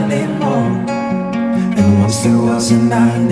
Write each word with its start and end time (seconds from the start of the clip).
night 0.00 0.90
And 1.78 2.00
once 2.00 2.22
there 2.22 2.38
was 2.38 2.70
a 2.70 2.78
night 2.78 3.30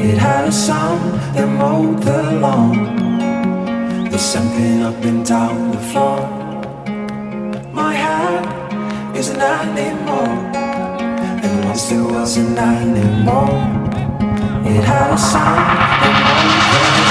It 0.00 0.18
had 0.18 0.48
a 0.48 0.52
song 0.52 0.98
that 1.34 1.48
mowed 1.48 2.02
the 2.02 2.32
lawn. 2.40 4.08
There's 4.10 4.20
something 4.20 4.82
up 4.82 5.04
and 5.04 5.24
down 5.24 5.70
the 5.70 5.78
floor. 5.78 6.20
My 7.72 7.94
head 7.94 9.16
is 9.16 9.30
not 9.30 9.78
animal. 9.78 10.26
And 11.44 11.64
once 11.64 11.88
there 11.88 12.04
was 12.04 12.36
a 12.36 12.44
night 12.50 12.96
It 14.66 14.84
had 14.84 15.12
a 15.12 15.18
song 15.18 15.56
that 16.02 16.14
mowed 16.24 16.62
the 16.70 16.96
lawn. 16.96 17.01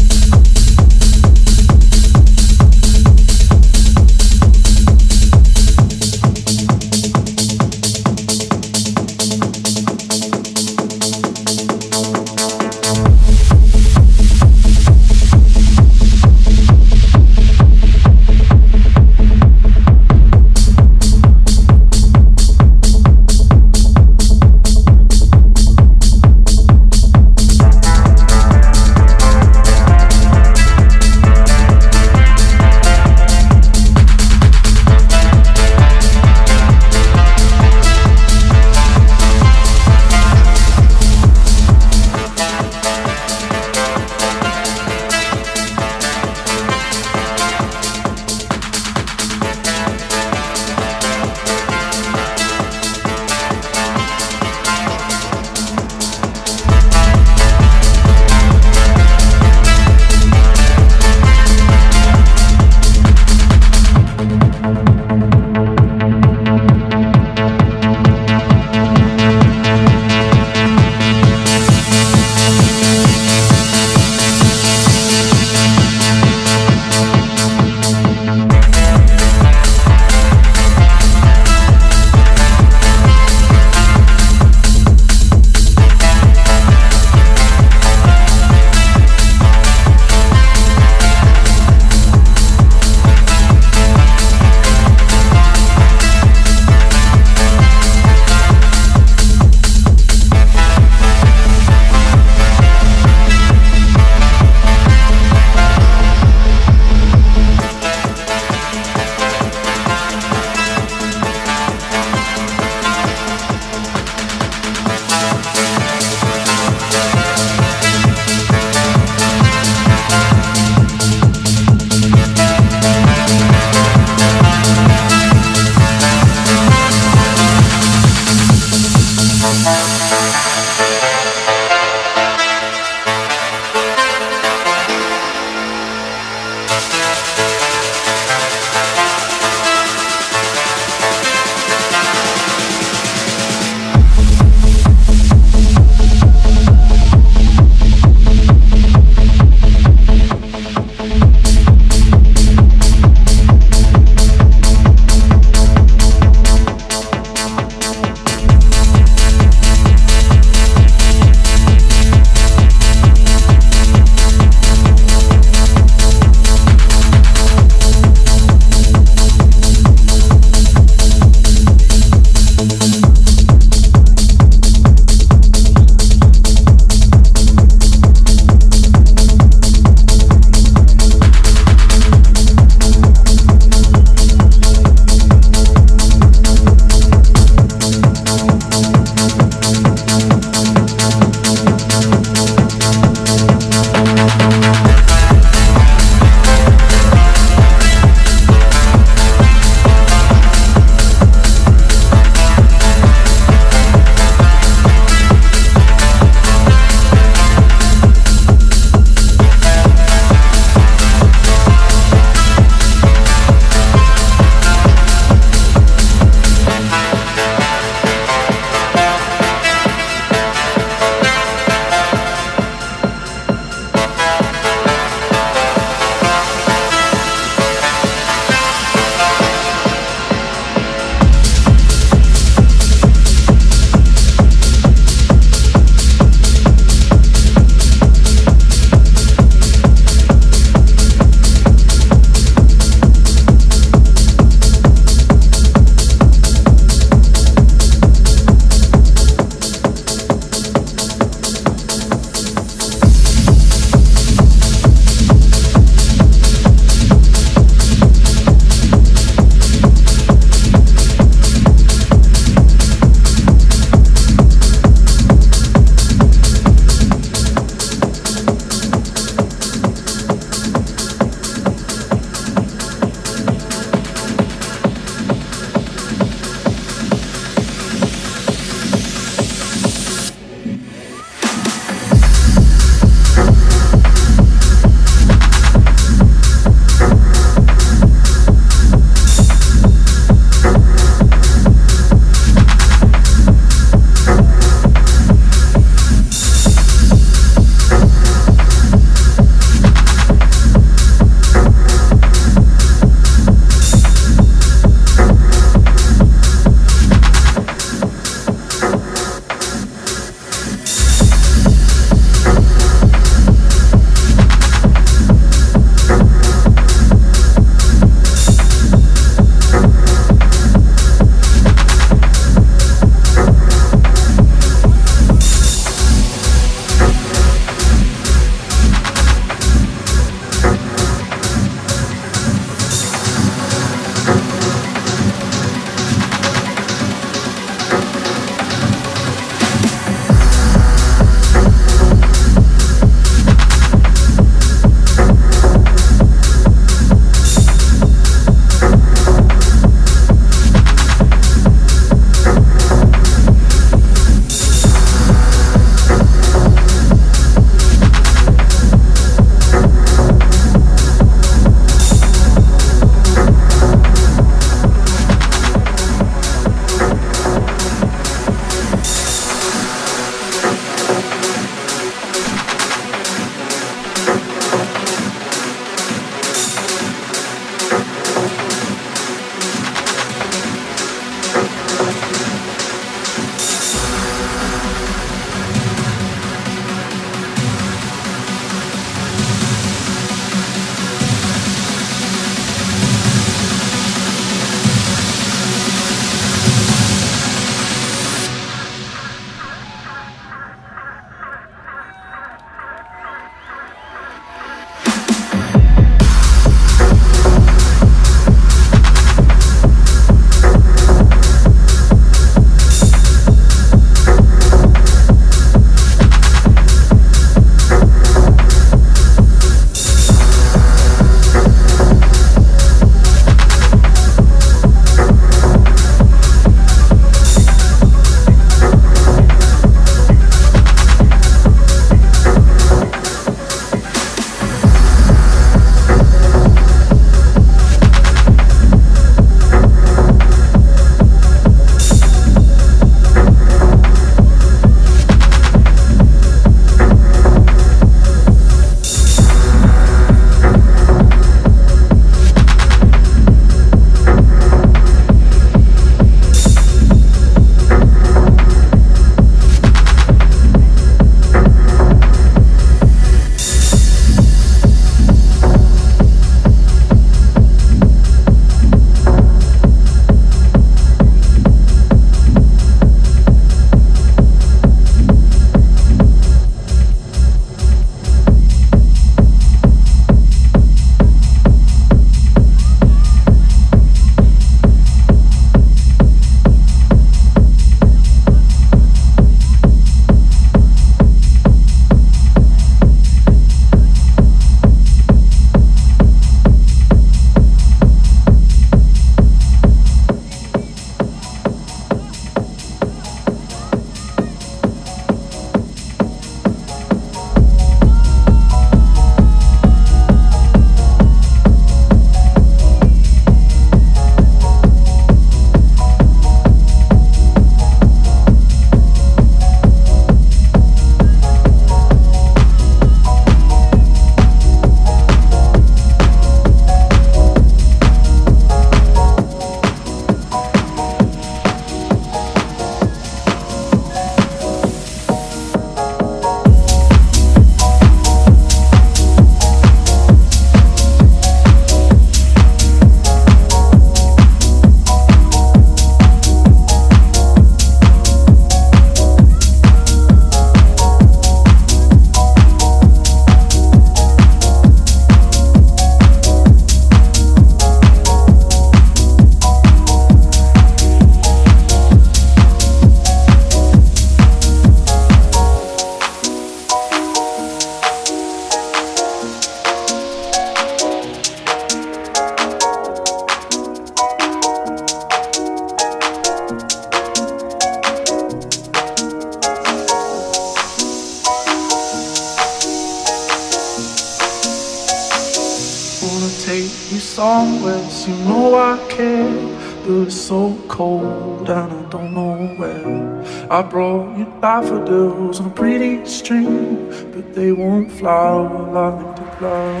daffodils 594.61 595.59
on 595.59 595.65
a 595.65 595.69
pretty 595.71 596.23
string, 596.23 597.09
but 597.33 597.55
they 597.55 597.71
won't 597.71 598.11
flower 598.11 598.69
like 598.91 599.35
to 599.35 599.57
flowers. 599.57 600.00